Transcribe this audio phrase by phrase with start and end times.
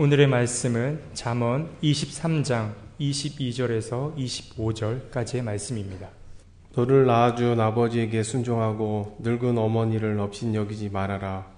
[0.00, 6.08] 오늘의 말씀은 잠언 23장 22절에서 25절까지의 말씀입니다.
[6.74, 11.52] 너를 낳아준 아버지에게 순종하고 늙은 어머니를 업신 여기지 말아라.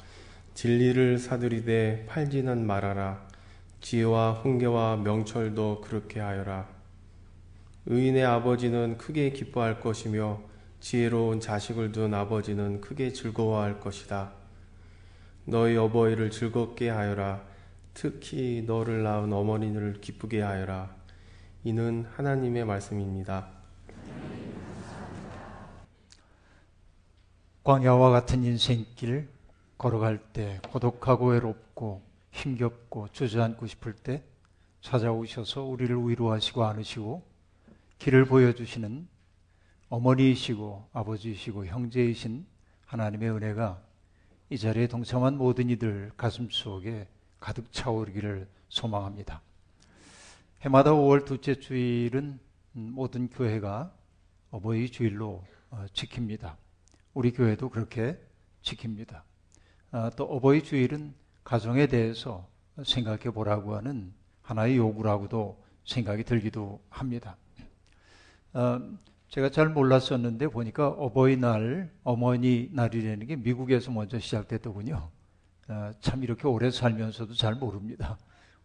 [0.54, 3.24] 진리를 사들이되 팔지는 말아라.
[3.80, 6.66] 지혜와 훈계와 명철도 그렇게 하여라.
[7.86, 10.40] 의인의 아버지는 크게 기뻐할 것이며
[10.80, 14.32] 지혜로운 자식을 둔 아버지는 크게 즐거워할 것이다.
[15.44, 17.51] 너희 어버이를 즐겁게 하여라.
[17.94, 20.94] 특히 너를 낳은 어머니를 기쁘게 하여라.
[21.64, 23.48] 이는 하나님의 말씀입니다.
[27.64, 29.28] 광야와 같은 인생길
[29.78, 34.24] 걸어갈 때 고독하고 외롭고 힘겹고 주저앉고 싶을 때
[34.80, 37.22] 찾아오셔서 우리를 위로하시고 안으시고
[37.98, 39.06] 길을 보여주시는
[39.90, 42.46] 어머니이시고 아버지이시고 형제이신
[42.86, 43.80] 하나님의 은혜가
[44.50, 47.06] 이 자리에 동참한 모든 이들 가슴 속에
[47.42, 49.42] 가득 차오르기를 소망합니다.
[50.60, 52.38] 해마다 5월 둘째 주일은
[52.70, 53.92] 모든 교회가
[54.52, 56.54] 어버이 주일로 어, 지킵니다.
[57.14, 58.16] 우리 교회도 그렇게
[58.62, 59.22] 지킵니다.
[59.90, 62.48] 아, 또 어버이 주일은 가정에 대해서
[62.84, 67.36] 생각해 보라고 하는 하나의 요구라고도 생각이 들기도 합니다.
[68.52, 68.80] 어,
[69.30, 75.10] 제가 잘 몰랐었는데 보니까 어버이날, 어머니 날이라는 게 미국에서 먼저 시작됐더군요.
[75.72, 78.18] 어, 참 이렇게 오래 살면서도 잘 모릅니다.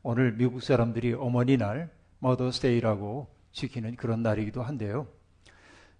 [0.03, 5.08] 오늘 미국 사람들이 어머니 날, 머더스데이라고 지키는 그런 날이기도 한데요.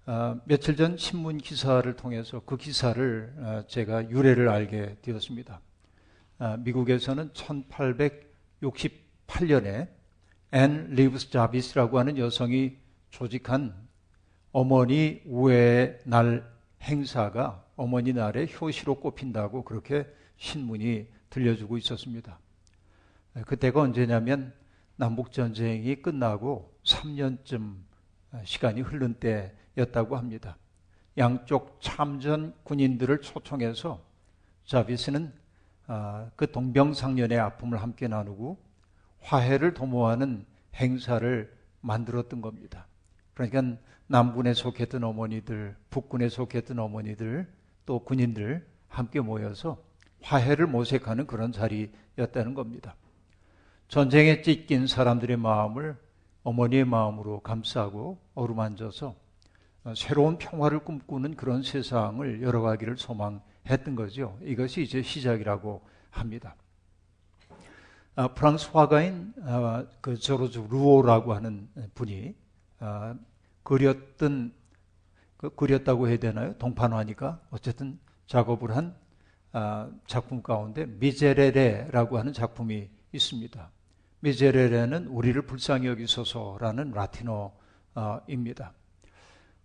[0.05, 5.61] 어, 며칠 전 신문 기사를 통해서 그 기사를 어, 제가 유래를 알게 되었습니다.
[6.39, 9.88] 어, 미국에서는 1868년에
[10.52, 12.75] 앤 리브스 자비스라고 하는 여성이
[13.11, 13.73] 조직한
[14.52, 16.45] 어머니 우애 날
[16.81, 20.05] 행사가 어머니 날에 효시로 꼽힌다고 그렇게
[20.38, 22.39] 신문이 들려주고 있었습니다.
[23.45, 24.53] 그때가 언제냐면
[24.95, 27.75] 남북전쟁이 끝나고 3년쯤
[28.44, 30.57] 시간이 흐른 때였다고 합니다.
[31.17, 34.03] 양쪽 참전 군인들을 초청해서
[34.66, 35.34] 자비스는
[35.88, 38.57] 아, 그 동병상련의 아픔을 함께 나누고
[39.22, 40.45] 화해를 도모하는
[40.75, 42.88] 행사를 만들었던 겁니다.
[43.33, 47.47] 그러니까 남군에 속했던 어머니들, 북군에 속했던 어머니들,
[47.85, 49.81] 또 군인들 함께 모여서
[50.27, 52.95] 화해를 모색하는 그런 자리였다는 겁니다.
[53.88, 55.97] 전쟁에 찢긴 사람들의 마음을
[56.43, 59.15] 어머니의 마음으로 감싸고 어루만져서
[59.95, 64.38] 새로운 평화를 꿈꾸는 그런 세상을 열어가기를 소망했던 거죠.
[64.43, 66.55] 이것이 이제 시작이라고 합니다.
[68.15, 72.35] 아, 프랑스 화가인 아, 그 조르주 루오라고 하는 분이
[72.79, 73.15] 아,
[73.63, 74.53] 그렸던
[75.38, 76.57] 그 그렸다고 해야 되나요?
[76.57, 79.06] 동판화니까 어쨌든 작업을 한 아,
[80.06, 83.72] 작품 가운데 미제레레라고 하는 작품이 있습니다.
[84.19, 88.73] 미제레레는 우리를 불쌍히 여기소서라는 라틴어입니다.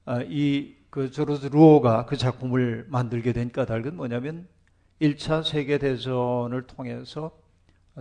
[0.05, 4.49] 아, 이그 조르드 루오가 그 작품을 만들게 된 까닭은 뭐냐면
[5.01, 7.39] 1차 세계 대전을 통해서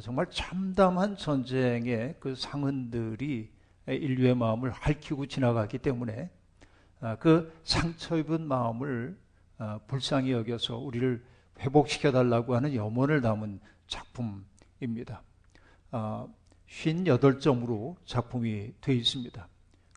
[0.01, 3.51] 정말 참담한 전쟁의 그 상흔들이
[3.87, 6.29] 인류의 마음을 핥히고 지나가기 때문에
[6.99, 9.17] 아, 그 상처 입은 마음을
[9.87, 11.23] 불쌍히 여겨서 우리를
[11.61, 15.21] 회복시켜 달라고 하는 염원을 담은 작품입니다.
[15.91, 16.27] 아,
[16.67, 19.47] 58점으로 작품이 되어 있습니다.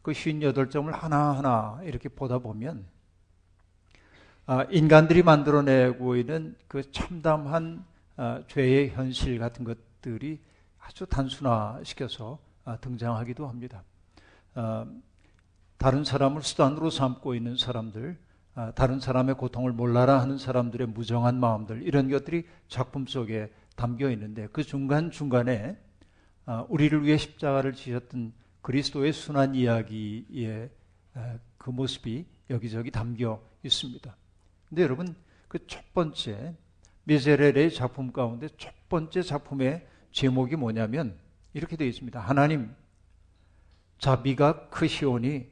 [0.03, 2.87] 그 58점을 하나하나 이렇게 보다 보면
[4.47, 7.85] 아, 인간들이 만들어내고 있는 그 참담한
[8.17, 10.41] 아, 죄의 현실 같은 것들이
[10.79, 13.83] 아주 단순화시켜서 아, 등장하기도 합니다.
[14.55, 14.87] 아,
[15.79, 18.24] 다른 사람을 수단으로 삼고 있는 사람들, 아,
[18.75, 24.63] 다른 사람의 고통을 몰라라 하는 사람들의 무정한 마음들 이런 것들이 작품 속에 담겨 있는데 그
[24.63, 25.77] 중간 중간에
[26.47, 30.71] 아, 우리를 위해 십자가를 지셨던 그리스도의 순환 이야기의
[31.15, 34.17] 아, 그 모습이 여기저기 담겨 있습니다.
[34.69, 35.15] 근데 여러분
[35.49, 36.57] 그 첫 번째
[37.05, 41.17] 미제렐의 작품 가운데 첫 번째 작품의 제목이 뭐냐면
[41.53, 42.19] 이렇게 되어 있습니다.
[42.19, 42.75] 하나님
[43.99, 45.49] 자비가 크시오니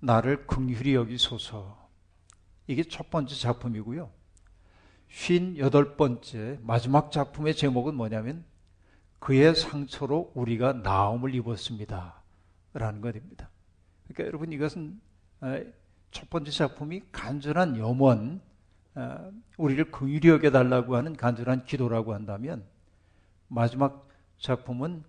[0.00, 1.77] 나를 긍휼히 여기소서.
[2.68, 4.10] 이게 첫 번째 작품이고요.
[5.08, 8.44] 쉰 여덟 번째 마지막 작품의 제목은 뭐냐면
[9.18, 12.22] 그의 상처로 우리가 나음을 입었습니다.
[12.74, 13.48] 라는 것입니다.
[14.04, 15.00] 그러니까 여러분 이것은
[15.40, 15.60] 아,
[16.10, 18.42] 첫 번째 작품이 간절한 염원,
[18.94, 22.64] 아, 우리를 긍휼히 여겨달라고 하는 간절한 기도라고 한다면
[23.48, 25.04] 마지막 작품은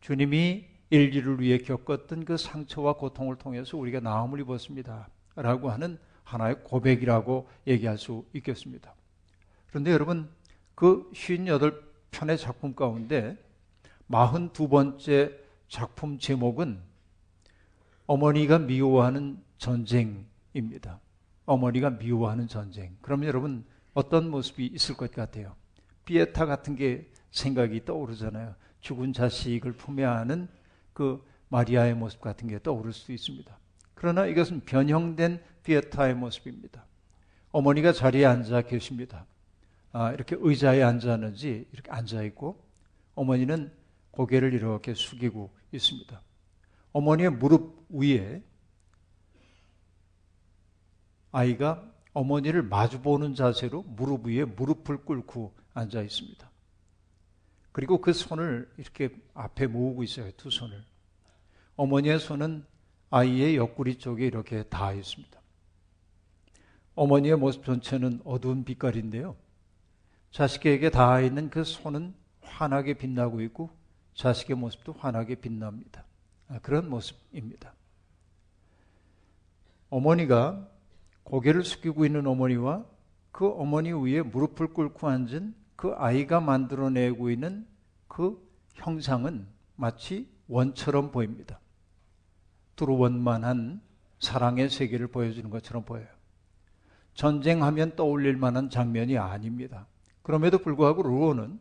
[0.00, 5.08] 주님이 인류를 위해 겪었던 그 상처와 고통을 통해서 우리가 나음을 입었습니다.
[5.36, 8.94] 라고 하는 하나의 고백이라고 얘기할 수 있겠습니다.
[9.68, 10.28] 그런데 여러분,
[10.74, 13.36] 그 58편의 작품 가운데
[14.10, 15.34] 42번째
[15.68, 16.80] 작품 제목은
[18.06, 21.00] 어머니가 미워하는 전쟁입니다.
[21.46, 22.96] 어머니가 미워하는 전쟁.
[23.00, 25.54] 그러면 여러분 어떤 모습이 있을 것 같아요?
[26.04, 28.54] 피에타 같은 게 생각이 떠오르잖아요.
[28.80, 30.48] 죽은 자식을 품에 안은
[30.92, 33.56] 그 마리아의 모습 같은 게 떠오를 수 있습니다.
[34.04, 36.84] 그러나 이것은 변형된 피에타의 모습입니다.
[37.52, 39.24] 어머니가 자리에 앉아 계십니다.
[39.92, 42.62] 아, 이렇게 의자에 앉았는지 이렇게 앉아 있고
[43.14, 43.72] 어머니는
[44.10, 46.20] 고개를 이렇게 숙이고 있습니다.
[46.92, 48.42] 어머니의 무릎 위에
[51.32, 56.50] 아이가 어머니를 마주보는 자세로 무릎 위에 무릎을 꿇고 앉아 있습니다.
[57.72, 60.30] 그리고 그 손을 이렇게 앞에 모으고 있어요.
[60.36, 60.84] 두 손을.
[61.76, 62.66] 어머니의 손은
[63.14, 65.40] 아이의 옆구리 쪽에 이렇게 닿아 있습니다.
[66.96, 69.36] 어머니의 모습 전체는 어두운 빛깔인데요.
[70.32, 73.70] 자식에게 닿아 있는 그 손은 환하게 빛나고 있고
[74.14, 76.04] 자식의 모습도 환하게 빛납니다.
[76.48, 77.72] 아, 그런 모습입니다.
[79.90, 80.68] 어머니가
[81.22, 82.84] 고개를 숙이고 있는 어머니와
[83.30, 87.64] 그 어머니 위에 무릎을 꿇고 앉은 그 아이가 만들어내고 있는
[88.08, 89.46] 그 형상은
[89.76, 91.60] 마치 원처럼 보입니다.
[92.76, 93.80] 두루 원만한
[94.20, 96.06] 사랑의 세계를 보여주는 것처럼 보여요.
[97.14, 99.86] 전쟁하면 떠올릴 만한 장면이 아닙니다.
[100.22, 101.60] 그럼에도 불구하고 루어는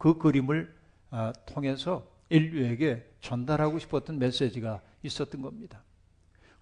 [0.00, 0.74] 그 그림을
[1.10, 5.82] 아, 통해서 인류에게 전달하고 싶었던 메시지가 있었던 겁니다.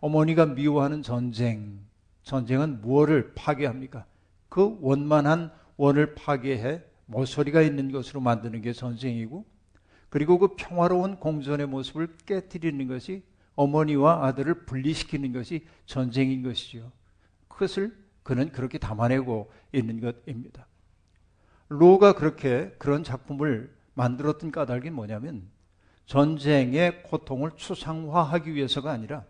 [0.01, 1.79] 어머니가 미워하는 전쟁,
[2.25, 4.07] 전쟁은 무엇을 파괴합니까?
[4.49, 9.47] 그 원만한 원을 파괴해 모서리가 있는 것으로 만드는 게 전쟁이고,
[10.09, 13.23] 그리고 그 평화로운 공존의 모습을 깨뜨리는 것이
[13.59, 16.93] 어머니와 아들을 분리시키는 것이 전쟁인 것이죠.
[17.49, 20.67] 그것을 그는 그렇게 담아내고 있는 것입니다.
[21.69, 25.49] 로가 그렇게 그런 작품을 만들었던 까닭이 뭐냐면
[26.07, 29.25] 전쟁의 고통을 추상화하기 위해서가 아니라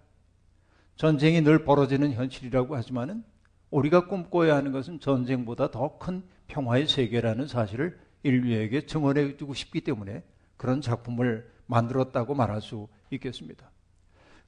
[0.95, 3.25] 전쟁이 늘 벌어지는 현실이라고 하지만은
[3.71, 10.23] 우리가 꿈꿔야 하는 것은 전쟁보다 더 큰 평화의 세계라는 사실을 인류에게 증언해 주고 싶기 때문에
[10.59, 13.71] 그런 작품을 만들었다고 말할 수 있겠습니다.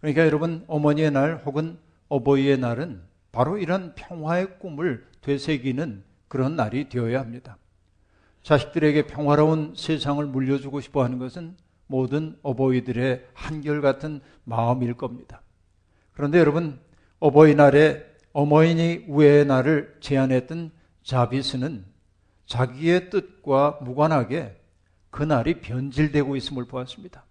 [0.01, 3.03] 그러니까 여러분 어머니의 날 혹은 어버이의 날은
[3.33, 7.59] 바로 이런 평화의 꿈을 되새기는 그런 날이 되어야 합니다.
[8.43, 11.57] 자식들에게 평화로운 세상을 물려주고 싶어 하는 것은
[11.87, 15.43] 모든 어버이들의 한결같은 마음일 겁니다.
[16.13, 16.81] 그런데 여러분,
[17.19, 20.71] 어버이날에 어머니 우애의 날을 제안했던
[21.03, 21.85] 자비스는
[22.47, 24.61] 자기의 뜻과 무관하게
[25.11, 27.25] 그 날이 변질되고 있음을 보았습니다.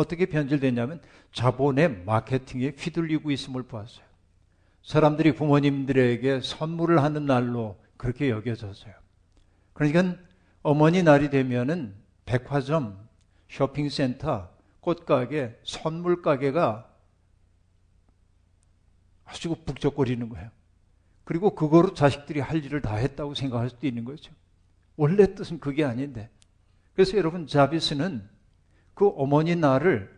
[0.00, 1.00] 어떻게 변질됐냐면
[1.32, 4.04] 자본의 마케팅에 휘둘리고 있음을 보았어요.
[4.82, 8.94] 사람들이 부모님들에게 선물을 하는 날로 그렇게 여겨졌어요.
[9.72, 10.16] 그러니까
[10.62, 11.94] 어머니 날이 되면은
[12.24, 13.08] 백화점,
[13.48, 14.50] 쇼핑센터,
[14.80, 16.88] 꽃가게, 선물 가게가
[19.24, 20.50] 아주 북적거리는 거예요.
[21.24, 24.32] 그리고 그거로 자식들이 할 일을 다 했다고 생각할 수도 있는 거죠.
[24.96, 26.28] 원래 뜻은 그게 아닌데.
[26.94, 28.28] 그래서 여러분, 자비스는
[28.94, 30.10] 그 어머니 날을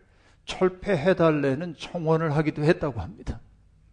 [0.45, 3.39] 철폐해달라는 청원을 하기도 했다고 합니다.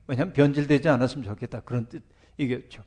[0.06, 1.60] 왜냐하면 변질되지 않았으면 좋겠다.
[1.60, 2.82] 그런 뜻이겠죠.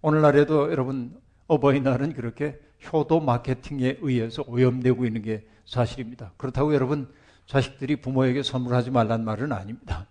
[0.00, 2.58] 오늘날에도 여러분, 어버이날은 그렇게
[2.92, 6.32] 효도 마케팅에 의해서 오염되고 있는 게 사실입니다.
[6.36, 7.12] 그렇다고 여러분
[7.46, 10.06] 자식들이 부모에게 선물하지 말란 말은 아닙니다.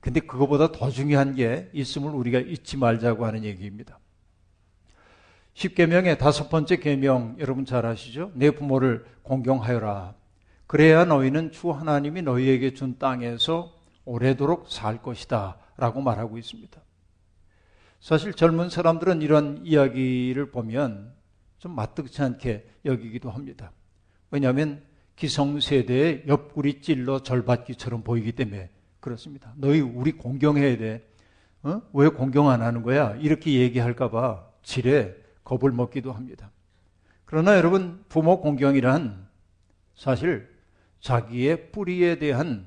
[0.00, 3.98] 근데 그거보다 더 중요한 게 있음을 우리가 잊지 말자고 하는 얘기입니다.
[5.54, 8.30] 10계명의 다섯 번째 계명 여러분 잘 아시죠?
[8.34, 10.14] 내 부모를 공경하여라.
[10.66, 13.72] 그래야 너희는 주 하나님이 너희에게 준 땅에서
[14.04, 15.58] 오래도록 살 것이다.
[15.76, 16.80] 라고 말하고 있습니다.
[18.00, 21.12] 사실 젊은 사람들은 이런 이야기를 보면
[21.58, 23.72] 좀 마뜩치 않게 여기기도 합니다.
[24.30, 24.82] 왜냐하면
[25.16, 28.70] 기성세대의 옆구리 찔러 절받기처럼 보이기 때문에
[29.00, 29.52] 그렇습니다.
[29.56, 31.08] 너희 우리 공경해야 돼.
[31.62, 31.82] 어?
[31.92, 33.16] 왜 공경 안 하는 거야?
[33.16, 36.50] 이렇게 얘기할까봐 지레 겁을 먹기도 합니다.
[37.24, 39.26] 그러나 여러분, 부모 공경이란
[39.94, 40.55] 사실
[41.06, 42.66] 자기의 뿌리에 대한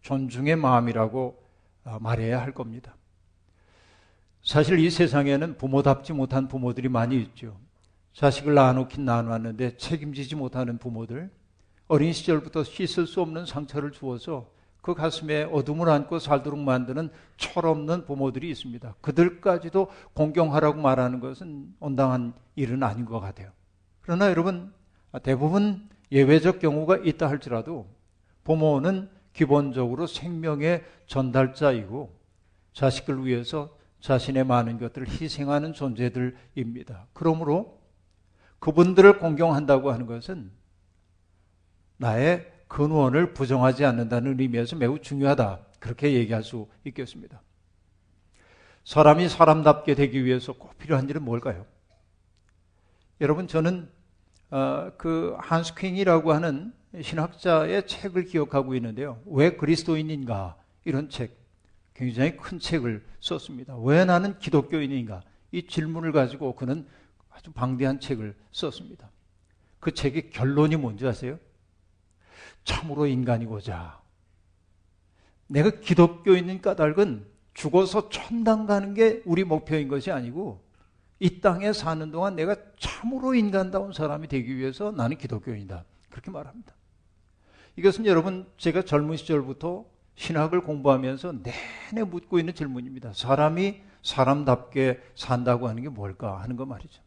[0.00, 1.38] 존중의 마음이라고
[1.84, 2.96] 아, 말해야 할 겁니다.
[4.42, 7.58] 사실 이 세상에는 부모답지 못한 부모들이 많이 있죠.
[8.14, 11.30] 자식을 낳아놓긴 낳아놨는데 책임지지 못하는 부모들,
[11.86, 14.50] 어린 시절부터 씻을 수 없는 상처를 주어서
[14.80, 18.94] 그 가슴에 어둠을 안고 살도록 만드는 철없는 부모들이 있습니다.
[19.02, 23.50] 그들까지도 공경하라고 말하는 것은 온당한 일은 아닌 것 같아요.
[24.00, 24.72] 그러나 여러분,
[25.22, 27.88] 대부분 예외적 경우가 있다 할지라도
[28.44, 32.14] 부모는 기본적으로 생명의 전달자이고
[32.72, 37.06] 자식을 위해서 자신의 많은 것들을 희생하는 존재들입니다.
[37.12, 37.80] 그러므로
[38.58, 40.50] 그분들을 공경한다고 하는 것은
[41.96, 45.60] 나의 근원을 부정하지 않는다는 의미에서 매우 중요하다.
[45.78, 47.42] 그렇게 얘기할 수 있겠습니다.
[48.84, 51.66] 사람이 사람답게 되기 위해서 꼭 필요한 일은 뭘까요?
[53.20, 53.88] 여러분, 저는
[54.54, 59.20] 어, 그 한스 퀸이라고 하는 신학자의 책을 기억하고 있는데요.
[59.26, 60.56] 왜 그리스도인인가?
[60.84, 61.36] 이런 책.
[61.92, 63.76] 굉장히 큰 책을 썼습니다.
[63.78, 65.22] 왜 나는 기독교인인가?
[65.50, 66.86] 이 질문을 가지고 그는
[67.30, 69.10] 아주 방대한 책을 썼습니다.
[69.80, 71.40] 그 책의 결론이 뭔지 아세요?
[72.62, 74.00] 참으로 인간이고자.
[75.48, 80.63] 내가 기독교인인 까닭은 죽어서 천당 가는 게 우리 목표인 것이 아니고
[81.24, 85.82] 이 땅에 사는 동안 내가 참으로 인간다운 사람이 되기 위해서 나는 기독교인이다.
[86.10, 86.74] 그렇게 말합니다.
[87.76, 93.14] 이것은 여러분 제가 젊은 시절부터 신학을 공부하면서 내내 묻고 있는 질문입니다.
[93.14, 97.02] 사람이 사람답게 산다고 하는 게 뭘까 하는 거 말이죠.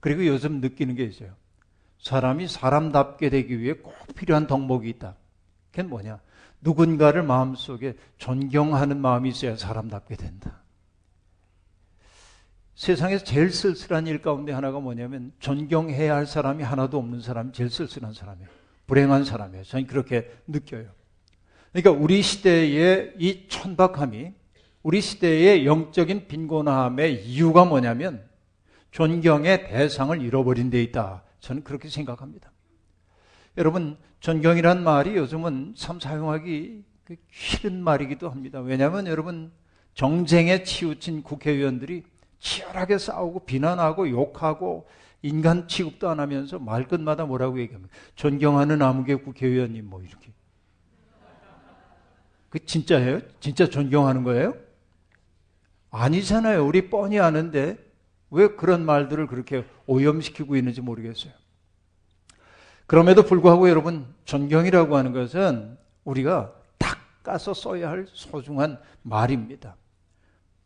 [0.00, 1.34] 그리고 요즘 느끼는 게 있어요.
[1.98, 5.16] 사람이 사람답게 되기 위해 꼭 필요한 덕목이 있다.
[5.70, 6.18] 그게 뭐냐?
[6.62, 10.63] 누군가를 마음속에 존경하는 마음이 있어야 사람답게 된다.
[12.74, 18.12] 세상에서 제일 쓸쓸한 일 가운데 하나가 뭐냐면 존경해야 할 사람이 하나도 없는 사람이 제일 쓸쓸한
[18.12, 18.48] 사람이에요.
[18.86, 19.64] 불행한 사람이에요.
[19.64, 20.86] 저는 그렇게 느껴요.
[21.72, 24.32] 그러니까 우리 시대의 이 천박함이
[24.82, 28.22] 우리 시대의 영적인 빈곤함의 이유가 뭐냐면
[28.90, 31.24] 존경의 대상을 잃어버린 데 있다.
[31.40, 32.52] 저는 그렇게 생각합니다.
[33.56, 38.60] 여러분, 존경이란 말이 요즘은 참 사용하기 그 싫은 말이기도 합니다.
[38.60, 39.52] 왜냐하면 여러분,
[39.94, 42.02] 정쟁에 치우친 국회의원들이
[42.44, 44.86] 치열하게 싸우고 비난하고 욕하고
[45.22, 47.92] 인간 취급도 안 하면서 말끝마다 뭐라고 얘기합니까?
[48.14, 50.30] 존경하는 아무개 국회의원님 뭐 이렇게.
[52.50, 53.20] 그 진짜예요?
[53.40, 54.54] 진짜 존경하는 거예요?
[55.90, 56.64] 아니잖아요.
[56.66, 57.78] 우리 뻔히 아는데
[58.30, 61.32] 왜 그런 말들을 그렇게 오염시키고 있는지 모르겠어요.
[62.86, 69.76] 그럼에도 불구하고 여러분, 존경이라고 하는 것은 우리가 닦아서 써야 할 소중한 말입니다.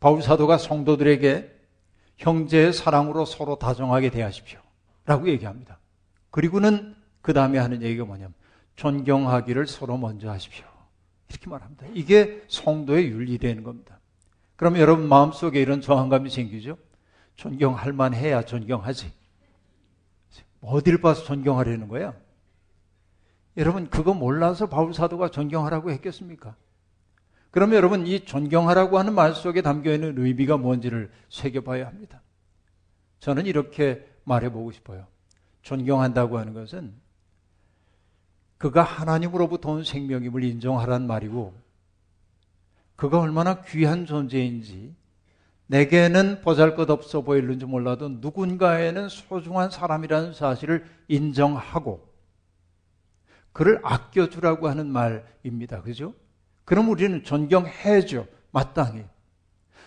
[0.01, 1.58] 바울 사도가 성도들에게
[2.19, 4.59] 형제의 사랑으로 서로 다정하게 대하십시오.
[5.05, 5.79] 라고 얘기합니다.
[6.31, 8.33] 그리고는 그 다음에 하는 얘기가 뭐냐면,
[8.75, 10.65] 존경하기를 서로 먼저 하십시오.
[11.29, 11.87] 이렇게 말합니다.
[11.93, 13.99] 이게 성도의 윤리되는 겁니다.
[14.55, 16.77] 그러면 여러분 마음속에 이런 저항감이 생기죠?
[17.35, 19.11] 존경할 만해야 존경하지.
[20.61, 22.13] 어딜 봐서 존경하려는 거야?
[23.55, 26.55] 여러분 그거 몰라서 바울 사도가 존경하라고 했겠습니까?
[27.51, 32.21] 그러면 여러분 이 존경하라고 하는 말 속에 담겨 있는 의미가 뭔지를 새겨봐야 합니다.
[33.19, 35.07] 저는 이렇게 말해보고 싶어요.
[35.61, 36.93] 존경한다고 하는 것은
[38.57, 41.53] 그가 하나님으로부터 온 생명임을 인정하란 말이고
[42.95, 44.93] 그가 얼마나 귀한 존재인지
[45.67, 52.09] 내게는 보잘 것 없어 보일는지 몰라도 누군가에는 소중한 사람이라는 사실을 인정하고
[53.53, 55.81] 그를 아껴주라고 하는 말입니다.
[55.81, 56.13] 그죠?
[56.69, 58.27] 그럼 우리는 존경해줘.
[58.51, 59.03] 마땅히.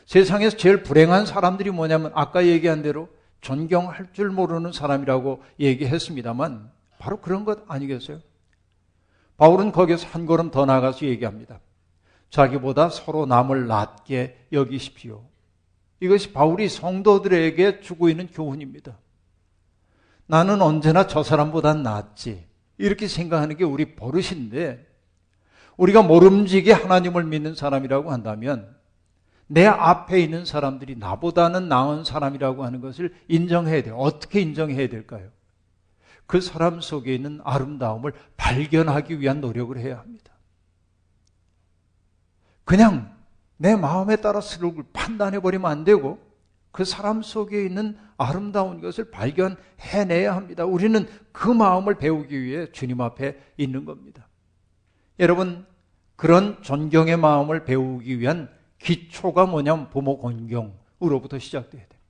[0.04, 3.08] 세상에서 제일 불행한 사람들이 뭐냐면 아까 얘기한 대로
[3.40, 8.18] 존경할 줄 모르는 사람이라고 얘기했습니다만 바로 그런 것 아니겠어요?
[9.36, 11.60] 바울은 거기서 한 걸음 더 나가서 얘기합니다.
[12.30, 15.24] 자기보다 서로 남을 낮게 여기십시오.
[16.00, 18.98] 이것이 바울이 성도들에게 주고 있는 교훈입니다.
[20.26, 22.44] 나는 언제나 저 사람보다 낫지.
[22.76, 24.91] 이렇게 생각하는 게 우리 버릇인데,
[25.76, 28.74] 우리가 모름지기 하나님을 믿는 사람이라고 한다면,
[29.46, 33.96] 내 앞에 있는 사람들이 나보다는 나은 사람이라고 하는 것을 인정해야 돼요.
[33.96, 35.28] 어떻게 인정해야 될까요?
[36.26, 40.32] 그 사람 속에 있는 아름다움을 발견하기 위한 노력을 해야 합니다.
[42.64, 43.14] 그냥
[43.58, 46.18] 내 마음에 따라 스를 판단해 버리면 안 되고
[46.70, 50.64] 그 사람 속에 있는 아름다운 것을 발견해내야 합니다.
[50.64, 54.26] 우리는 그 마음을 배우기 위해 주님 앞에 있는 겁니다.
[55.22, 55.64] 여러분,
[56.16, 62.00] 그런 존경의 마음을 배우기 위한 기초가 뭐냐면 부모 공경으로부터 시작돼야 돼요.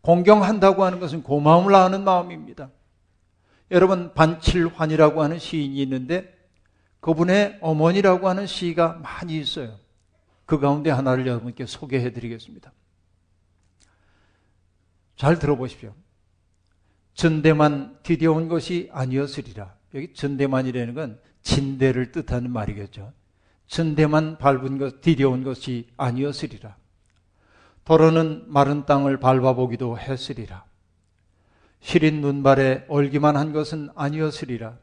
[0.00, 2.70] 공경한다고 하는 것은 고마움을 아는 마음입니다.
[3.72, 6.32] 여러분, 반칠환이라고 하는 시인이 있는데
[7.00, 9.76] 그분의 어머니라고 하는 시가 많이 있어요.
[10.46, 12.72] 그 가운데 하나를 여러분께 소개해 드리겠습니다.
[15.16, 15.92] 잘 들어보십시오.
[17.14, 19.74] 전대만 디뎌온 것이 아니었으리라.
[19.94, 23.12] 여기 전대만이라는 건 진대를 뜻하는 말이겠죠.
[23.66, 26.76] 전대만 밟은 것, 디뎌온 것이 아니었으리라.
[27.84, 30.64] 도로는 마른 땅을 밟아보기도 했으리라.
[31.80, 34.76] 시린 눈발에 얼기만 한 것은 아니었으리라.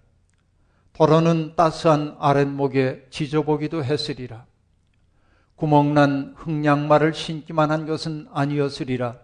[0.94, 4.46] 도로는 따스한 아랫목에 지져보기도 했으리라.
[5.56, 9.18] 구멍난 흑양말을 신기만 한 것은 아니었으리라.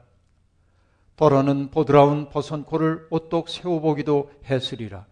[1.16, 5.06] 도로는 보드라운 버선코를 오똑 세워보기도 했으리라.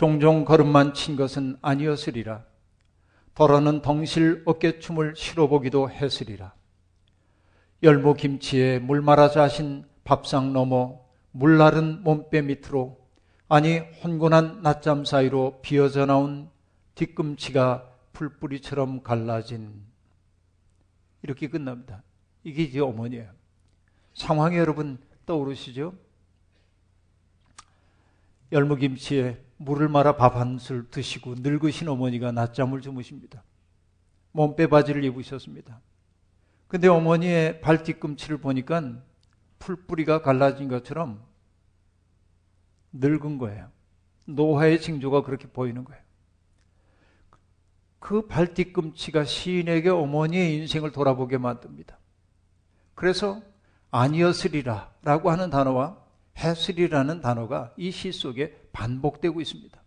[0.00, 2.42] 종종 걸음만 친 것은 아니었으리라.
[3.34, 6.54] 더러는 덩실 어깨춤을 실어보기도 했으리라.
[7.82, 11.00] 열무 김치에 물 말아 자신 밥상 넘어
[11.32, 12.98] 물나른 몸빼 밑으로
[13.46, 16.48] 아니 혼곤한 낮잠 사이로 비어져 나온
[16.94, 19.82] 뒤꿈치가 풀뿌리처럼 갈라진
[21.20, 22.02] 이렇게 끝납니다.
[22.42, 23.30] 이게 이제 어머니예요.
[24.14, 25.92] 상황이 여러분 떠오르시죠?
[28.50, 33.44] 열무김치에 물을 말아 밥 한 술 드시고 늙으신 어머니가 낮잠을 주무십니다.
[34.32, 35.80] 몸빼 바지를 입으셨습니다.
[36.66, 39.02] 근데 어머니의 발 뒤꿈치를 보니까
[39.58, 41.22] 풀뿌리가 갈라진 것처럼
[42.92, 43.68] 늙은 거예요.
[44.24, 46.02] 노화의 징조가 그렇게 보이는 거예요.
[47.98, 51.98] 그 발 뒤꿈치가 시인에게 어머니의 인생을 돌아보게 만듭니다.
[52.94, 53.42] 그래서
[53.90, 55.98] 아니었으리라 라고 하는 단어와
[56.38, 59.80] 했으리라는 단어가 이 시 속에 반복되고 있습니다.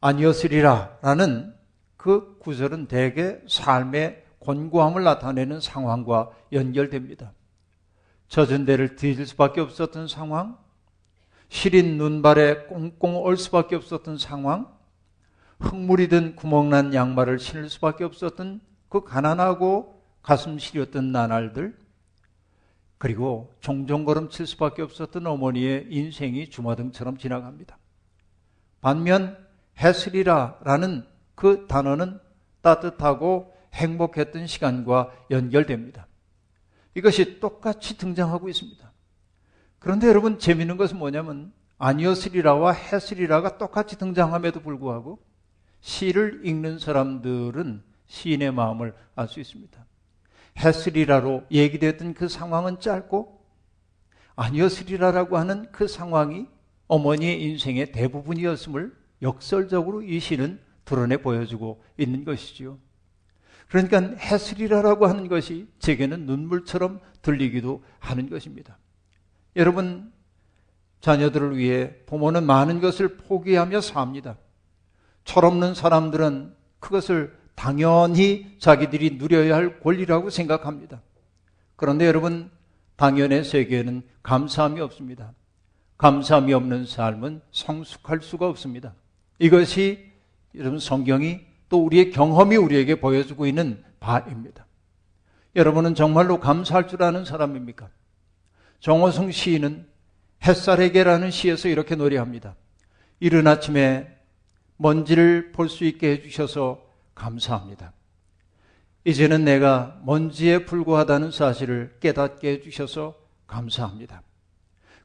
[0.00, 1.54] 아니었으리라 라는
[1.96, 7.32] 그 구절은 대개 삶의 곤고함을 나타내는 상황과 연결됩니다.
[8.28, 10.56] 젖은 데를 뒤질 수밖에 없었던 상황,
[11.48, 14.68] 시린 눈발에 꽁꽁 얼 수밖에 없었던 상황,
[15.60, 21.76] 흙물이 든 구멍난 양말을 신을 수밖에 없었던 그 가난하고 가슴 시렸던 나날들,
[22.98, 27.78] 그리고 종종 걸음칠 수밖에 없었던 어머니의 인생이 주마등처럼 지나갑니다.
[28.80, 29.46] 반면
[29.78, 32.18] 해스리라 라는 그 단어는
[32.60, 36.08] 따뜻하고 행복했던 시간과 연결됩니다.
[36.94, 38.92] 이것이 똑같이 등장하고 있습니다.
[39.78, 45.20] 그런데 여러분 재미있는 것은 뭐냐면 아니었으리라와 했으리라가 똑같이 등장함에도 불구하고
[45.80, 49.86] 시를 읽는 사람들은 시인의 마음을 알 수 있습니다.
[50.58, 53.38] 했으리라로 얘기됐던 그 상황은 짧고
[54.36, 56.46] 아니었으리라라고 하는 그 상황이
[56.86, 62.78] 어머니의 인생의 대부분이었음을 역설적으로 이 시는 드러내 보여주고 있는 것이지요.
[63.68, 68.78] 그러니까 했으리라라고 하는 것이 제게는 눈물처럼 들리기도 하는 것입니다.
[69.56, 70.12] 여러분,
[71.00, 74.38] 자녀들을 위해 부모는 많은 것을 포기하며 삽니다.
[75.24, 81.02] 철없는 사람들은 그것을 당연히 자기들이 누려야 할 권리라고 생각합니다.
[81.74, 82.52] 그런데 여러분,
[82.94, 85.32] 당연의 세계에는 감사함이 없습니다.
[85.96, 88.94] 감사함이 없는 삶은 성숙할 수가 없습니다.
[89.40, 90.12] 이것이
[90.54, 94.64] 여러분 성경이 또 우리의 경험이 우리에게 보여주고 있는 바입니다.
[95.56, 97.88] 여러분은 정말로 감사할 줄 아는 사람입니까?
[98.78, 99.84] 정호성 시인은
[100.44, 102.54] 햇살에게라는 시에서 이렇게 노래합니다.
[103.18, 104.16] 이른 아침에
[104.76, 106.87] 먼지를 볼 수 있게 해주셔서
[107.18, 107.92] 감사합니다.
[109.04, 114.22] 이제는 내가 먼지에 불과하다는 사실을 깨닫게 해주셔서 감사합니다.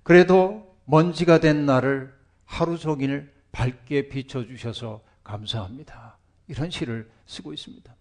[0.04, 2.14] 그래도 먼지가 된 나를
[2.46, 6.18] 하루 종일 밝게 비춰주셔서 감사합니다.
[6.48, 7.96] 이런 시를 쓰고 있습니다.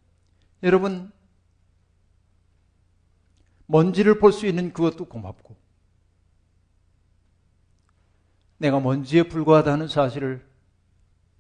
[0.63, 1.11] 여러분,
[3.67, 5.57] 먼지를 볼 수 있는 그것도 고맙고,
[8.59, 10.47] 내가 먼지에 불과하다는 사실을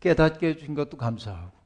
[0.01, 1.62] 깨닫게 해준 것도 감사하고,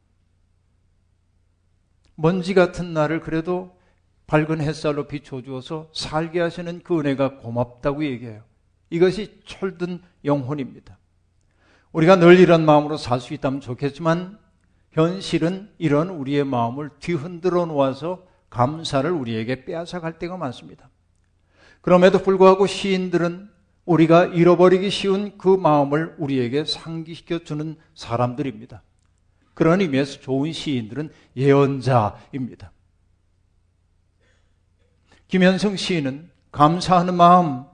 [2.16, 3.76] 먼지 같은 나를 그래도
[4.26, 8.42] 밝은 햇살로 비춰주어서 살게 하시는 그 은혜가 고맙다고 얘기해요.
[8.90, 10.98] 이것이 철든 영혼입니다.
[11.92, 14.38] 우리가 늘 이런 마음으로 살 수 있다면 좋겠지만
[14.90, 20.88] 현실은 이런 우리의 마음을 뒤흔들어 놓아서 감사를 우리에게 빼앗아 갈 때가 많습니다.
[21.83, 23.48] 그럼에도 불구하고 시인들은
[23.85, 28.83] 우리가 잃어버리기 쉬운 그 마음을 우리에게 상기시켜 주는 사람들입니다.
[29.57, 32.73] 그런 의미에서 좋은 시인들은 예언자입니다.
[35.29, 37.64] 김현성 시인은 감사하는 마음,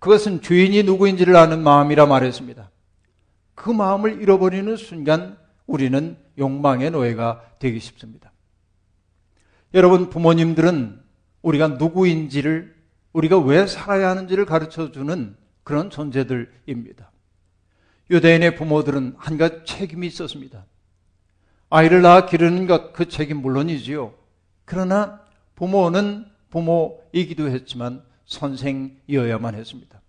[0.00, 2.68] 그것은 주인이 누구인지를 아는 마음이라 말했습니다.
[3.54, 8.32] 그 마음을 잃어버리는 순간 우리는 욕망의 노예가 되기 쉽습니다.
[9.74, 11.00] 여러분 부모님들은
[11.42, 12.74] 우리가 누구인지를
[13.12, 17.12] 우리가 왜 살아야 하는지를 가르쳐 주는 그런 존재들입니다.
[18.10, 20.66] 유대인의 부모들은 한 가지 책임이 있었습니다.
[21.70, 24.14] 아이를 낳아 기르는 것 그 책임 물론이지요.
[24.64, 25.20] 그러나
[25.54, 30.00] 부모는 부모이기도 했지만 선생이어야만 했습니다.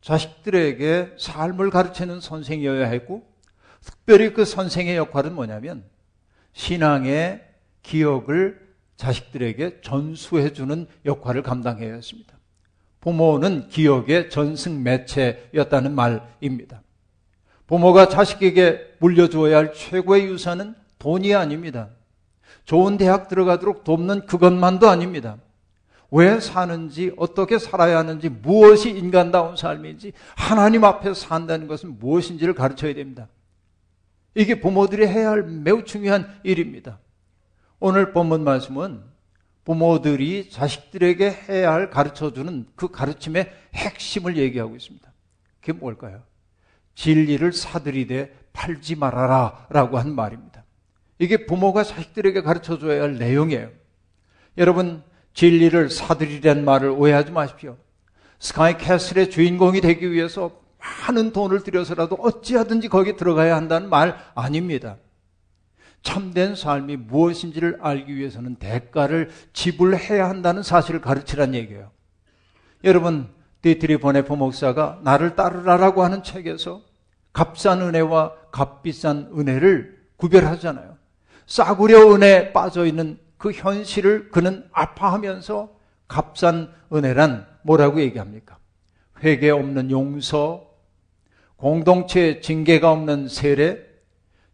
[0.00, 3.26] 자식들에게 삶을 가르치는 선생이어야 했고
[3.80, 5.84] 특별히 그 선생의 역할은 뭐냐면
[6.52, 7.44] 신앙의
[7.82, 12.36] 기억을 자식들에게 전수해주는 역할을 감당해야 했습니다.
[13.00, 16.82] 부모는 기억의 전승 매체였다는 말입니다.
[17.66, 21.90] 부모가 자식에게 물려주어야 할 최고의 유산은 돈이 아닙니다.
[22.64, 25.36] 좋은 대학 들어가도록 돕는 그것만도 아닙니다.
[26.10, 33.28] 왜 사는지, 어떻게 살아야 하는지, 무엇이 인간다운 삶인지, 하나님 앞에 산다는 것은 무엇인지를 가르쳐야 됩니다.
[34.34, 36.98] 이게 부모들이 해야 할 매우 중요한 일입니다.
[37.80, 39.02] 오늘 본문 말씀은
[39.64, 45.12] 부모들이 자식들에게 해야 할 가르쳐주는 그 가르침의 핵심을 얘기하고 있습니다.
[45.60, 46.22] 그게 뭘까요?
[46.94, 50.55] 진리를 사들이되 팔지 말아라 라고 한 말입니다.
[51.18, 53.70] 이게 부모가 자식들에게 가르쳐 줘야 할 내용이에요.
[54.58, 55.02] 여러분,
[55.34, 57.76] 진리를 사들이란 말을 오해하지 마십시오.
[58.38, 64.96] 스카이 캐슬의 주인공이 되기 위해서 많은 돈을 들여서라도 어찌하든지 거기에 들어가야 한다는 말 아닙니다.
[66.02, 71.90] 참된 삶이 무엇인지를 알기 위해서는 대가를 지불해야 한다는 사실을 가르치란 얘기예요.
[72.84, 73.28] 여러분,
[73.62, 76.82] 디트리히 본회퍼 목사가 나를 따르라라고 하는 책에서
[77.32, 80.95] 값싼 은혜와 값비싼 은혜를 구별하잖아요.
[81.46, 85.70] 싸구려 은혜에 빠져 있는 그 현실을 그는 아파하면서
[86.08, 88.58] 값싼 은혜란 뭐라고 얘기합니까?
[89.22, 90.70] 회개 없는 용서,
[91.56, 93.84] 공동체 징계가 없는 세례,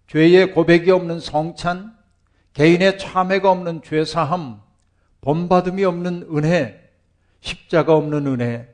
[0.07, 1.97] 죄의 고백이 없는 성찬,
[2.53, 4.61] 개인의 참회가 없는 죄사함,
[5.21, 6.79] 본받음이 없는 은혜,
[7.41, 8.69] 십자가 없는 은혜,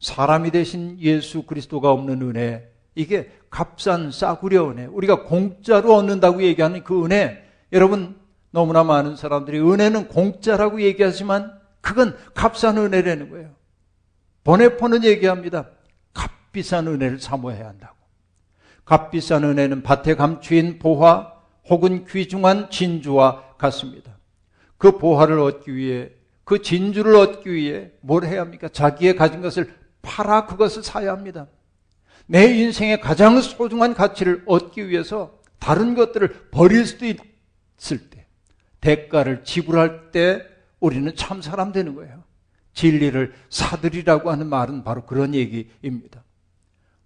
[0.00, 7.04] 사람이 되신 예수 그리스도가 없는 은혜, 이게 값싼 싸구려 은혜, 우리가 공짜로 얻는다고 얘기하는 그
[7.04, 8.14] 은혜, 여러분
[8.50, 13.50] 너무나 많은 사람들이 은혜는 공짜라고 얘기하지만 그건 값싼 은혜라는 거예요.
[14.44, 15.68] 보내포는 얘기합니다.
[16.12, 17.96] 값비싼 은혜를 사모해야 한다고.
[18.84, 21.32] 값비싼 은혜는 밭에 감추인 보화
[21.68, 24.18] 혹은 귀중한 진주와 같습니다.
[24.76, 26.10] 그 보화를 얻기 위해
[26.44, 28.68] 그 진주를 얻기 위해 뭘 해야 합니까?
[28.68, 31.46] 자기의 가진 것을 팔아 그것을 사야 합니다.
[32.26, 37.31] 내 인생의 가장 소중한 가치를 얻기 위해서 다른 것들을 버릴 수도 있
[37.90, 38.26] 을 때,
[38.80, 40.46] 대가를 지불할 때
[40.78, 42.22] 우리는 참 사람 되는 거예요.
[42.74, 46.22] 진리를 사들이라고 하는 말은 바로 그런 얘기입니다.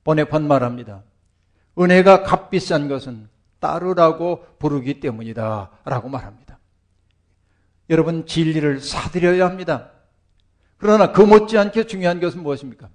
[0.04, 1.02] 보네판 말합니다.
[1.78, 5.70] 은혜가 값비싼 것은 따르라고 부르기 때문이다.
[5.84, 6.58] 라고 말합니다.
[7.90, 9.90] 여러분, 진리를 사들여야 합니다.
[10.78, 12.88] 그러나 그 못지않게 중요한 것은 무엇입니까?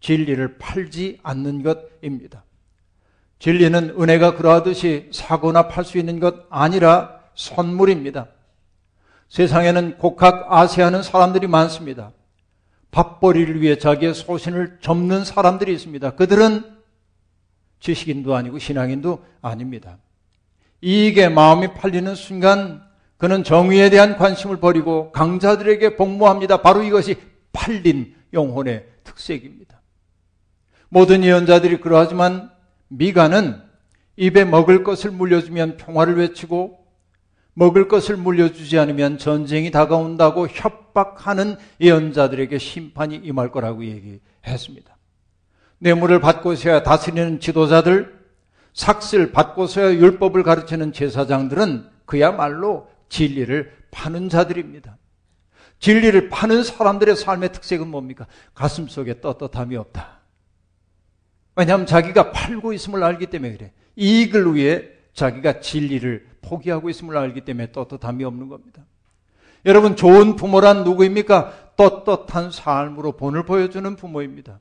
[0.00, 2.44] 진리를 팔지 않는 것입니다.
[3.38, 8.28] 진리는 은혜가 그러하듯이 사거나 팔 수 있는 것 아니라 선물입니다.
[9.28, 12.12] 세상에는 곡학 아세하는 사람들이 많습니다.
[12.90, 16.10] 밥벌이를 위해 자기의 소신을 접는 사람들이 있습니다.
[16.16, 16.64] 그들은
[17.80, 19.98] 지식인도 아니고 신앙인도 아닙니다.
[20.82, 22.82] 이익에 마음이 팔리는 순간
[23.16, 26.60] 그는 정의에 대한 관심을 버리고 강자들에게 복무합니다.
[26.60, 27.16] 바로 이것이
[27.52, 29.80] 팔린 영혼의 특색입니다.
[30.88, 32.50] 모든 예언자들이 그러하지만
[32.88, 33.62] 미가는
[34.16, 36.81] 입에 먹을 것을 물려주면 평화를 외치고
[37.54, 44.96] 먹을 것을 물려주지 않으면 전쟁이 다가온다고 협박하는 예언자들에게 심판이 임할 거라고 얘기했습니다.
[45.78, 48.20] 뇌물을 받고서야 다스리는 지도자들,
[48.72, 54.96] 삭슬 받고서야 율법을 가르치는 제사장들은 그야말로 진리를 파는 자들입니다.
[55.78, 58.26] 진리를 파는 사람들의 삶의 특색은 뭡니까?
[58.54, 60.20] 가슴 속에 떳떳함이 없다.
[61.56, 63.72] 왜냐하면 자기가 팔고 있음을 알기 때문에 그래.
[63.96, 68.84] 이익을 위해 자기가 진리를 포기하고 있음을 알기 때문에 떳떳함이 없는 겁니다.
[69.64, 71.74] 여러분, 좋은 부모란 누구입니까?
[71.76, 74.58] 떳떳한 삶으로 본을 보여주는 부모입니다.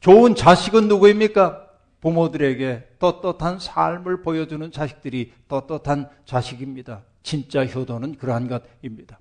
[0.00, 1.68] 좋은 자식은 누구입니까?
[2.00, 7.02] 부모들에게 떳떳한 삶을 보여주는 자식들이 떳떳한 자식입니다.
[7.22, 9.18] 진짜 효도는 그러한 것입니다.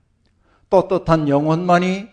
[0.70, 2.10] 떳떳한 영혼만이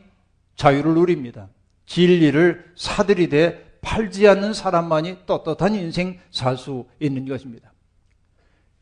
[0.55, 1.49] 자유를 누립니다.
[1.87, 7.70] 진리를 사들이되 팔지 않는 사람만이 떳떳한 인생 살 수 있는 것입니다.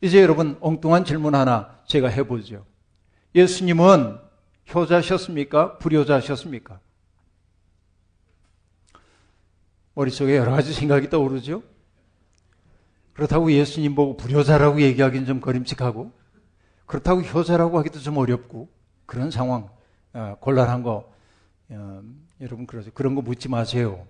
[0.01, 2.65] 이제 여러분 엉뚱한 질문 하나 제가 해보죠.
[3.35, 4.19] 예수님은
[4.73, 5.77] 효자셨습니까?
[5.79, 6.79] 불효자셨습니까?
[9.93, 11.63] 머릿속에 여러 가지 생각이 떠오르죠?
[13.13, 16.13] 그렇다고 예수님 보고 불효자라고 얘기하기는 좀 거림칙하고,
[16.85, 18.69] 그렇다고 효자라고 하기도 좀 어렵고,
[19.05, 19.69] 그런 상황,
[20.13, 21.11] 어, 곤란한 거,
[21.69, 22.01] 어,
[22.39, 22.91] 여러분 그러죠.
[22.93, 24.07] 그런 거 묻지 마세요.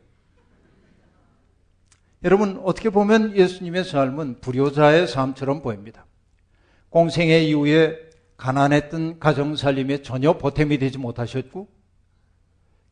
[2.23, 6.05] 여러분, 어떻게 보면 예수님의 삶은 불효자의 삶처럼 보입니다.
[6.89, 7.97] 공생의 이후에
[8.35, 11.69] 가난했던 가정 살림에 전혀 보탬이 되지 못하셨고,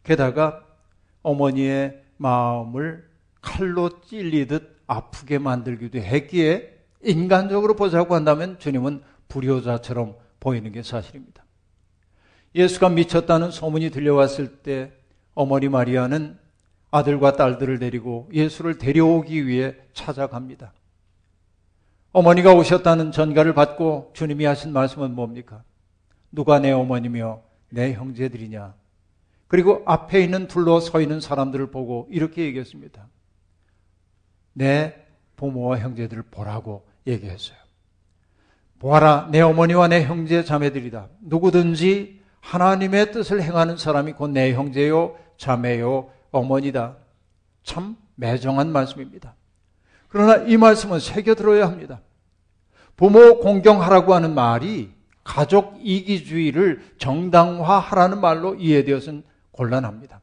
[0.04, 0.66] 게다가
[1.24, 3.06] 어머니의 마음을
[3.42, 11.44] 칼로 찔리듯 아프게 만들기도 했기에 인간적으로 보자고 한다면 주님은 불효자처럼 보이는 게 사실입니다.
[12.56, 14.94] 예수가 미쳤다는 소문이 들려왔을 때
[15.34, 16.40] 어머니 마리아는
[16.91, 20.73] 아들과 딸들을 데리고 예수를 데려오기 위해 찾아갑니다.
[22.13, 25.63] 어머니가 오셨다는 전가를 받고 주님이 하신 말씀은 뭡니까?
[26.32, 28.73] 누가 내 어머니며 내 형제들이냐?
[29.47, 33.08] 그리고 앞에 있는 둘러 서 있는 사람들을 보고 이렇게 얘기했습니다.
[34.54, 34.95] 내
[35.36, 37.58] 부모와 형제들을 보라고 얘기했어요.
[38.80, 41.10] 보아라, 내 어머니와 내 형제 자매들이다.
[41.21, 46.98] 누구든지 하나님의 뜻을 행하는 사람이 곧 내 형제요, 자매요, 어머니다.
[47.63, 49.36] 참 매정한 말씀입니다.
[50.10, 52.02] 그러나 이 말씀은 새겨 들어야 합니다.
[52.96, 54.92] 부모 공경하라고 하는 말이
[55.24, 60.22] 가족 이기주의를 정당화하라는 말로 이해되어서는 곤란합니다.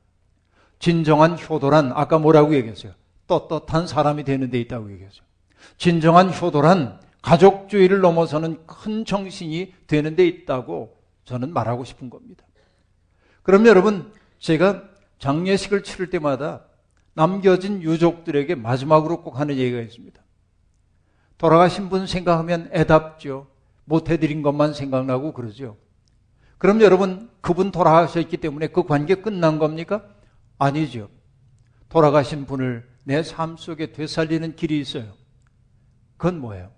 [0.79, 2.93] 진정한 효도란 아까 뭐라고 얘기했어요?
[3.27, 5.23] 떳떳한 사람이 되는 데 있다고 얘기했어요.
[5.77, 12.45] 진정한 효도란 가족주의를 넘어서는 큰 정신이 되는 데 있다고 저는 말하고 싶은 겁니다.
[13.43, 14.83] 그럼 여러분, 제가
[15.25, 16.67] 장례식을 치를 때마다
[17.15, 20.23] 남겨진 유족들에게 마지막으로 꼭 하는 얘기가 있습니다.
[21.39, 23.47] 돌아가신 분 생각하면 애답죠.
[23.87, 25.79] 못해드린 것만 생각나고 그러죠.
[26.59, 30.05] 그럼 여러분, 그분 돌아가셨기 때문에 그 관계 끝난 겁니까?
[30.59, 31.09] 아니죠.
[31.89, 35.15] 돌아가신 분을 내 삶 속에 되살리는 길이 있어요.
[36.19, 36.71] 그건 뭐예요?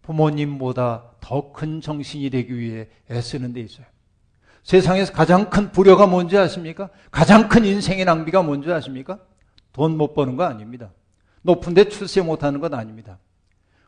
[0.00, 3.86] 부모님보다 더 큰 정신이 되기 위해 애쓰는 데 있어요.
[4.66, 6.90] 세상에서 가장 큰 불효가 뭔지 아십니까?
[7.12, 9.20] 가장 큰 인생의 낭비가 뭔지 아십니까?
[9.72, 10.92] 돈 못 버는 거 아닙니다.
[11.42, 13.20] 높은데 출세 못 하는 건 아닙니다.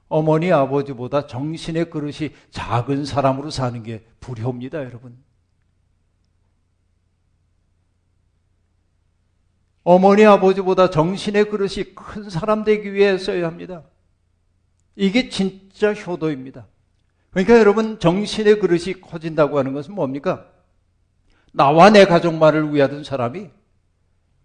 [0.09, 5.19] 어머니 아버지보다 정신의 그릇이 작은 사람으로 사는 게 불효입니다, 여러분.
[9.83, 13.83] 어머니 아버지보다 정신의 그릇이 큰 사람 되기 위해 써야 합니다.
[14.95, 16.69] 이게 진짜 효도입니다.
[17.31, 20.47] 그러니까 여러분 정신의 그릇이 커진다고 하는 것은 뭡니까?
[21.53, 23.51] 나와 내 가족만을 위하던 사람이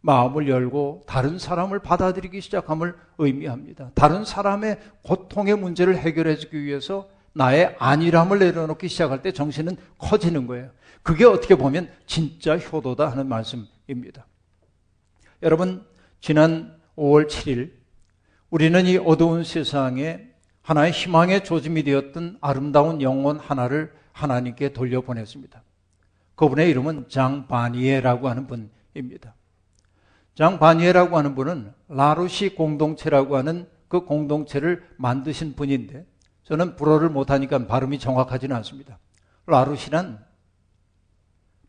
[0.01, 3.91] 마음을 열고 다른 사람을 받아들이기 시작함을 의미합니다.
[3.95, 10.69] 다른 사람의 고통의 문제를 해결해 주기 위해서 나의 안일함을 내려놓기 시작할 때 정신은 커지는 거예요.
[11.01, 14.25] 그게 어떻게 보면 진짜 효도다 하는 말씀입니다.
[15.41, 15.85] 여러분,
[16.21, 17.71] 지난 5월 7일
[18.49, 20.27] 우리는 이 어두운 세상에
[20.61, 25.61] 하나의 희망의 조짐이 되었던 아름다운 영혼 하나를 하나님께 돌려보냈습니다.
[26.35, 29.35] 그분의 이름은 장바니에라고 하는 분입니다.
[30.35, 36.07] 장바니에라고 하는 분은 라루시 공동체라고 하는 그 공동체를 만드신 분인데
[36.43, 38.99] 저는 불어를 못하니까 발음이 정확하지는 않습니다.
[39.45, 40.25] 라루시란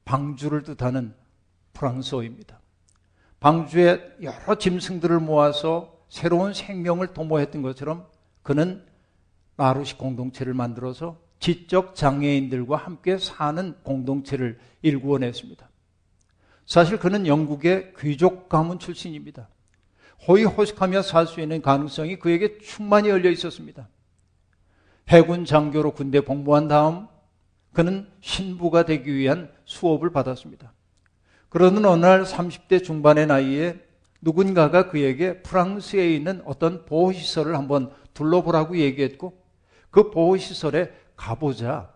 [0.05, 1.15] 방주를 뜻하는
[1.73, 2.61] 프랑스어입니다.
[3.41, 8.07] 방주에 여러 짐승들을 모아서 새로운 생명을 도모했던 것처럼
[8.43, 8.85] 그는
[9.57, 15.69] 라루시 공동체를 만들어서 지적 장애인들과 함께 사는 공동체를 일구어냈습니다.
[16.67, 19.49] 사실 그는 영국의 귀족 가문 출신입니다.
[20.27, 23.89] 호의호식하며 살 수 있는 가능성이 그에게 충만히 열려 있었습니다.
[25.09, 27.09] 해군 장교로 군대 복무한 다음
[27.75, 30.73] 그는 신부가 되기 위한 수업을 받았습니다.
[31.51, 33.79] 그러는 어느 날 30대 중반의 나이에
[34.23, 39.39] 누군가가 그에게 프랑스에 있는 어떤 보호시설을 한번 둘러보라고 얘기했고
[39.91, 41.93] 그 보호시설에 가보자.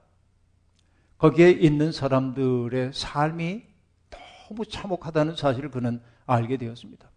[1.18, 3.62] 거기에 있는 사람들의 삶이
[4.10, 7.10] 너무 참혹하다는 사실을 그는 알게 되었습니다.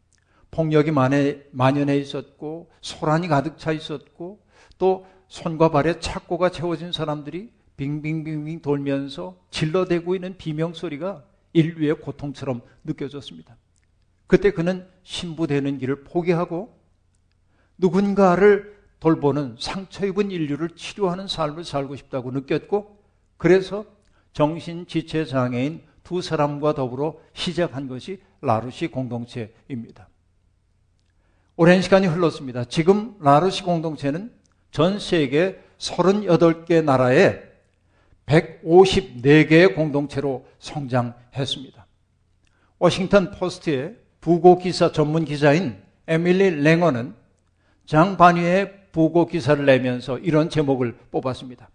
[0.50, 4.44] 폭력이 만연해 있었고 소란이 가득 차 있었고
[4.78, 13.56] 또 손과 발에 착고가 채워진 사람들이 빙빙빙빙 돌면서 질러대고 있는 비명 소리가 인류의 고통처럼 느껴졌습니다.
[14.28, 16.78] 그때 그는 신부되는 길을 포기하고
[17.78, 23.00] 누군가를 돌보는 상처 입은 인류를 치료하는 삶을 살고 싶다고 느꼈고
[23.38, 23.84] 그래서
[24.32, 30.08] 정신 지체 장애인 두 사람과 더불어 시작한 것이 라루시 공동체입니다.
[31.56, 32.64] 오랜 시간이 흘렀습니다.
[32.64, 34.32] 지금 라루시 공동체는
[34.70, 37.42] 전 세계 38개 나라에
[38.28, 41.88] 154개의 공동체로 성장했습니다.
[42.78, 47.16] 워싱턴 포스트의 부고 기사 전문 기자인 에밀리 랭어는
[47.88, 51.70] 장반위의 부고 기사를 내면서 이런 제목을 뽑았습니다.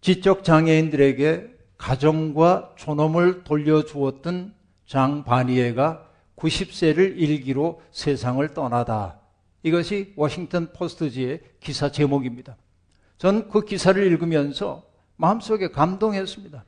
[0.00, 4.54] 지적 장애인들에게 가정과 존엄을 돌려주었던
[4.86, 6.04] 장 바니에가
[6.36, 9.18] 90세를 일기로 세상을 떠나다.
[9.62, 12.56] 이것이 워싱턴 포스트지의 기사 제목입니다.
[13.18, 14.84] 전 그 기사를 읽으면서
[15.16, 16.64] 마음속에 감동했습니다.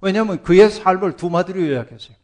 [0.00, 2.16] 왜냐하면 그의 삶을 두 마디로 요약했어요.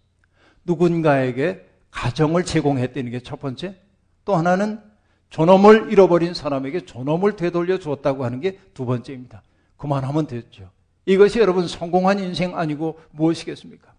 [0.64, 3.76] 누군가에게 가정을 제공했다는 게 첫 번째.
[4.24, 4.80] 또 하나는
[5.30, 9.42] 존엄을 잃어버린 사람에게 존엄을 되돌려 주었다고 하는 게 두 번째입니다.
[9.76, 10.70] 그만하면 됐죠.
[11.04, 13.92] 이것이 여러분 성공한 인생 아니고 무엇이겠습니까?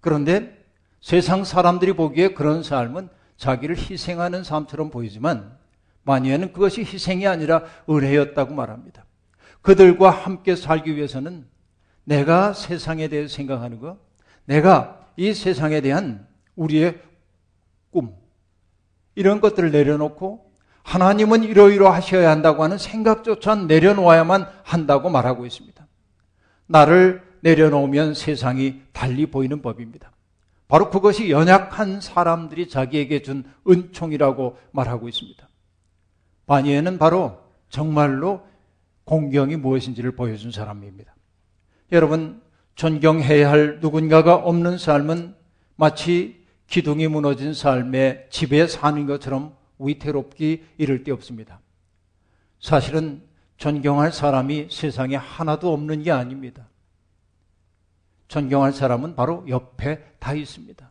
[0.00, 0.64] 그런데
[1.00, 5.56] 세상 사람들이 보기에 그런 삶은 자기를 희생하는 삶처럼 보이지만
[6.04, 9.04] 마니에는 그것이 희생이 아니라 은혜였다고 말합니다.
[9.62, 11.46] 그들과 함께 살기 위해서는
[12.04, 13.98] 내가 세상에 대해 생각하는 것,
[14.44, 17.00] 내가 이 세상에 대한 우리의
[17.90, 18.14] 꿈,
[19.14, 20.51] 이런 것들을 내려놓고
[20.82, 25.86] 하나님은 이러이러 하셔야 한다고 하는 생각조차 내려놓아야만 한다고 말하고 있습니다.
[26.66, 30.12] 나를 내려놓으면 세상이 달리 보이는 법입니다.
[30.68, 35.48] 바로 그것이 연약한 사람들이 자기에게 준 은총이라고 말하고 있습니다.
[36.46, 38.42] 바니에는 바로 정말로
[39.04, 41.14] 공경이 무엇인지를 보여준 사람입니다.
[41.92, 42.40] 여러분,
[42.74, 45.34] 존경해야 할 누군가가 없는 삶은
[45.76, 51.60] 마치 기둥이 무너진 삶에 집에 사는 것처럼 위태롭기 이를 데 없습니다.
[52.60, 53.22] 사실은
[53.56, 56.68] 존경할 사람이 세상에 하나도 없는 게 아닙니다.
[58.28, 60.90] 존경할 사람은 바로 옆에 다 있습니다.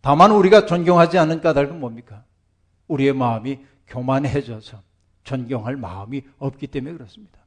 [0.00, 2.24] 다만 우리가 존경하지 않는 까닭은 뭡니까?
[2.88, 4.82] 우리의 마음이 교만해져서
[5.24, 7.38] 존경할 마음이 없기 때문에 그렇습니다.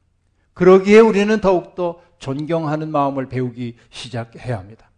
[0.54, 4.90] 그러기에 우리는 더욱더 존경하는 마음을 배우기 시작해야 합니다.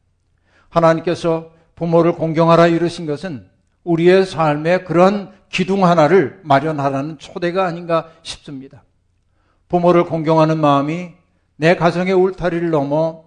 [0.68, 3.48] 하나님께서 부모를 공경하라 이르신 것은
[3.88, 8.84] 우리의 삶에 그런 기둥 하나를 마련하라는 초대가 아닌가 싶습니다.
[9.68, 11.12] 부모를 공경하는 마음이
[11.56, 13.24] 내 가정의 울타리를 넘어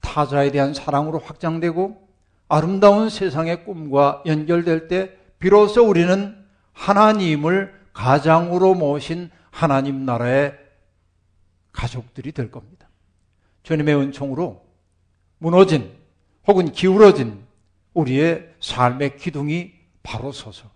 [0.00, 2.06] 타자에 대한 사랑으로 확장되고
[2.48, 6.36] 아름다운 세상의 꿈과 연결될 때 비로소 우리는
[6.74, 10.54] 하나님을 가장으로 모신 하나님 나라의
[11.72, 12.86] 가족들이 될 겁니다.
[13.62, 14.62] 주님의 은총으로
[15.38, 15.90] 무너진
[16.46, 17.44] 혹은 기울어진
[17.94, 19.75] 우리의 삶의 기둥이
[20.06, 20.70] 바로 서서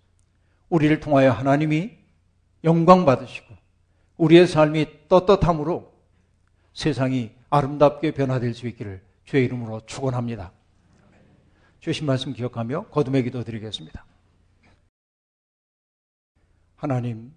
[0.68, 1.96] 우리를 통하여 하나님이
[2.64, 3.54] 영광 받으시고
[4.16, 5.94] 우리의 삶이 떳떳함으로
[6.74, 10.52] 세상이 아름답게 변화될 수 있기를 주의 이름으로 축원합니다.
[11.78, 14.04] 주신 말씀 기억하며 거듭의 기도 드리겠습니다.
[16.74, 17.32] 하나님,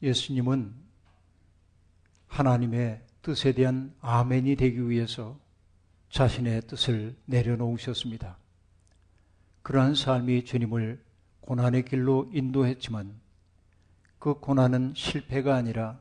[0.00, 0.74] 예수님은
[2.28, 5.38] 하나님의 뜻에 대한 아멘이 되기 위해서
[6.10, 8.38] 자신의 뜻을 내려놓으셨습니다.
[9.62, 11.02] 그러한 삶이 주님을
[11.42, 13.14] 고난의 길로 인도했지만
[14.18, 16.00] 그 고난은 실패가 아니라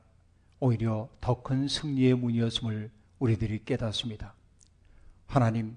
[0.59, 4.33] 오히려 더 큰 승리의 문이었음을 우리들이 깨닫습니다.
[5.27, 5.75] 하나님,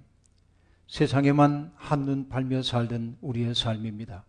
[0.88, 4.25] 세상에만 한눈 팔며 살던 우리의 삶입니다.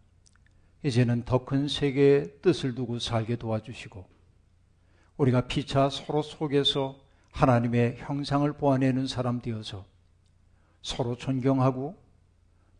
[0.83, 4.05] 이제는 더 큰 세계의 뜻을 두고 살게 도와주시고,
[5.17, 6.99] 우리가 피차 서로 속에서
[7.31, 9.85] 하나님의 형상을 보아내는 사람 되어서
[10.81, 11.97] 서로 존경하고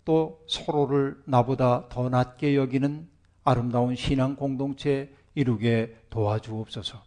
[0.05, 3.07] 또 서로를 나보다 더 낮게 여기는
[3.43, 7.03] 아름다운 신앙 공동체 이루게 도와주옵소서.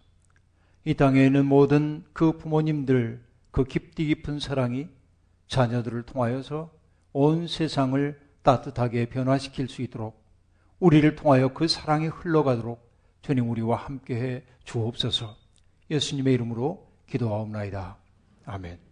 [0.84, 4.88] 이 땅에 있는 모든 그 부모님들 그 깊디 깊은 사랑이
[5.48, 6.70] 자녀들을 통하여서
[7.12, 10.22] 온 세상을 따뜻하게 변화시킬 수 있도록
[10.78, 12.86] 우리를 통하여 그 사랑이 흘러가도록
[13.22, 15.36] 주님 우리와 함께해 주옵소서.
[15.90, 17.96] 예수님의 이름으로 기도하옵나이다.
[18.44, 18.85] 아멘.